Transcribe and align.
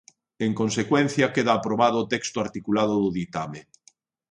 En 0.45 0.51
consecuencia, 0.61 1.33
queda 1.35 1.51
aprobado 1.55 1.97
o 2.01 2.09
texto 2.13 2.37
articulado 2.45 2.93
do 3.03 3.09
ditame. 3.17 3.61